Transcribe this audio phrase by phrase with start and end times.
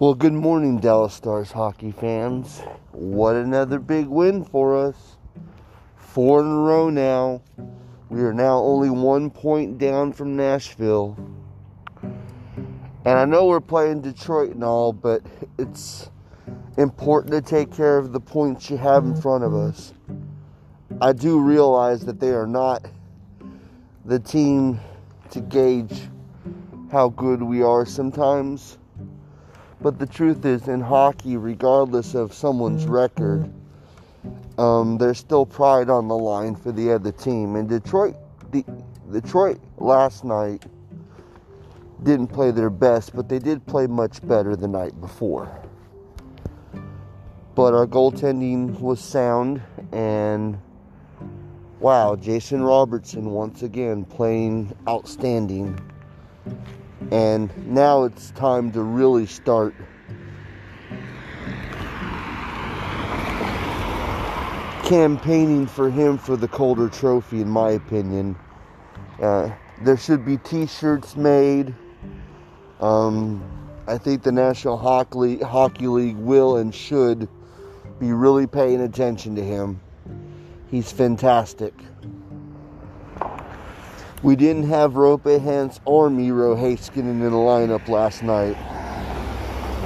[0.00, 2.62] Well, good morning, Dallas Stars hockey fans.
[2.92, 5.16] What another big win for us.
[5.96, 7.42] Four in a row now.
[8.08, 11.18] We are now only one point down from Nashville.
[12.00, 15.20] And I know we're playing Detroit and all, but
[15.58, 16.10] it's
[16.76, 19.94] important to take care of the points you have in front of us.
[21.00, 22.86] I do realize that they are not
[24.04, 24.78] the team
[25.32, 26.02] to gauge
[26.92, 28.78] how good we are sometimes.
[29.80, 33.52] But the truth is, in hockey, regardless of someone's record,
[34.58, 37.54] um, there's still pride on the line for the other team.
[37.54, 38.16] And Detroit,
[38.50, 38.64] the,
[39.12, 40.64] Detroit last night
[42.02, 45.48] didn't play their best, but they did play much better the night before.
[47.54, 49.62] But our goaltending was sound,
[49.92, 50.58] and
[51.80, 55.78] wow, Jason Robertson once again playing outstanding.
[57.10, 59.74] And now it's time to really start
[64.84, 68.36] campaigning for him for the Calder Trophy, in my opinion.
[69.20, 69.50] Uh,
[69.82, 71.74] there should be t shirts made.
[72.80, 73.42] Um,
[73.86, 77.28] I think the National Hockey Hockey League will and should
[77.98, 79.80] be really paying attention to him.
[80.70, 81.74] He's fantastic.
[84.20, 88.56] We didn't have Roope Hintz or Miro Heiskanen in the lineup last night,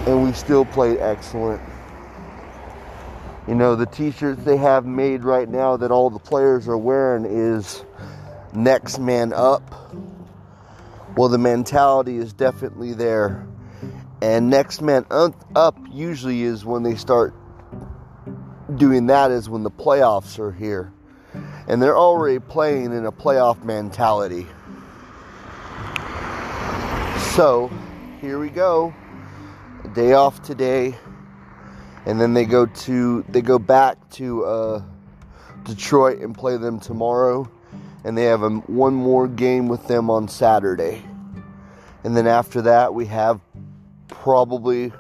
[0.09, 1.61] and we still played excellent.
[3.47, 6.79] You know, the t shirts they have made right now that all the players are
[6.79, 7.85] wearing is
[8.55, 9.93] next man up.
[11.15, 13.47] Well, the mentality is definitely there.
[14.23, 17.35] And next man up usually is when they start
[18.77, 20.91] doing that, is when the playoffs are here
[21.69, 24.47] and they're already playing in a playoff mentality.
[27.35, 27.71] So,
[28.21, 28.93] here we go.
[29.95, 30.97] Day off today,
[32.07, 34.83] and then they go to they go back to uh,
[35.65, 37.51] Detroit and play them tomorrow,
[38.05, 41.03] and they have a, one more game with them on Saturday,
[42.05, 43.41] and then after that we have
[44.09, 44.93] probably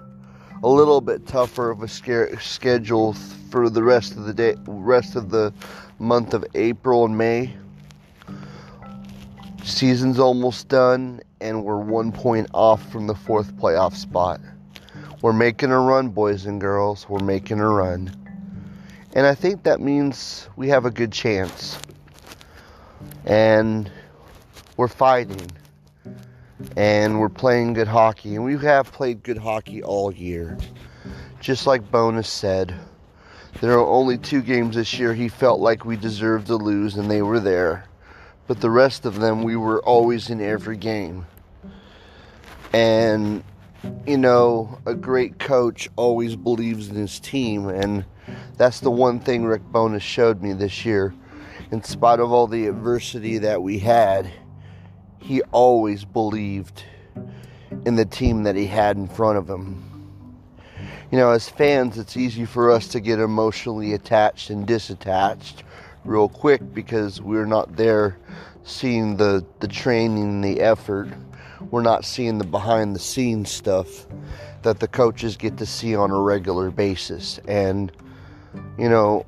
[0.62, 3.12] a little bit tougher of a schedule
[3.50, 5.52] for the rest of the day, rest of the
[6.02, 7.54] month of April and May.
[9.62, 14.40] Season's almost done, and we're one point off from the fourth playoff spot.
[15.22, 17.08] We're making a run, boys and girls.
[17.08, 18.10] We're making a run.
[19.14, 21.78] And I think that means we have a good chance.
[23.24, 23.88] And
[24.76, 25.52] we're fighting.
[26.76, 28.34] And we're playing good hockey.
[28.34, 30.58] And we have played good hockey all year.
[31.38, 32.74] Just like Bowness said.
[33.60, 37.10] There are only two games this year he felt like we deserved to lose, and
[37.10, 37.84] they were there.
[38.48, 41.26] But the rest of them, we were always in every game.
[42.72, 43.44] And,
[44.06, 48.04] you know, a great coach always believes in his team, and
[48.56, 51.14] that's the one thing Rick Bowness showed me this year.
[51.70, 54.30] In spite of all the adversity that we had,
[55.20, 56.84] he always believed
[57.86, 59.91] in the team that he had in front of him
[61.12, 65.56] you know, as fans, it's easy for us to get emotionally attached and disattached
[66.06, 68.16] real quick because we're not there
[68.64, 71.10] seeing the, the training the effort.
[71.70, 74.06] We're not seeing the behind the scenes stuff
[74.62, 77.38] that the coaches get to see on a regular basis.
[77.46, 77.92] And,
[78.78, 79.26] you know,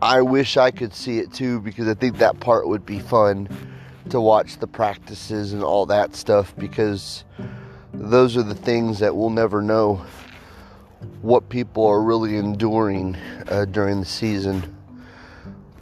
[0.00, 3.46] I wish I could see it too because I think that part would be fun
[4.08, 7.24] to watch the practices and all that stuff because
[7.94, 10.04] those are the things that we'll never know
[11.22, 13.16] what people are really enduring
[13.48, 14.76] uh, during the season.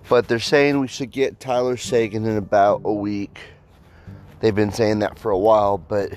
[0.08, 3.40] But they're saying we should get Tyler Seguin in about a week.
[4.40, 6.12] they've been saying that for a while, but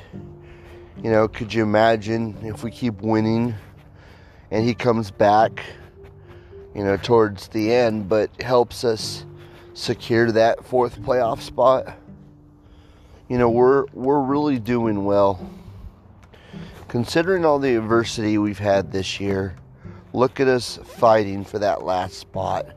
[1.01, 3.55] you know, could you imagine if we keep winning
[4.51, 5.63] and he comes back,
[6.73, 9.25] you know, towards the end, but helps us
[9.73, 11.97] secure that fourth playoff spot?
[13.29, 15.39] You know, we're we're really doing well.
[16.95, 19.53] Considering all the adversity we've had this year,
[20.13, 22.67] look at us fighting for that last spot.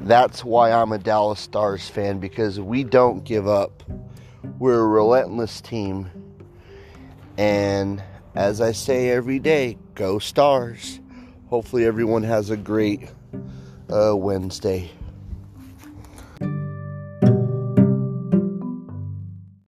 [0.00, 3.84] That's why I'm a Dallas Stars fan because we don't give up.
[4.58, 6.10] We're a relentless team.
[7.38, 8.02] And
[8.34, 10.98] as I say every day, go Stars.
[11.46, 13.08] Hopefully, everyone has a great
[13.88, 14.90] uh, Wednesday.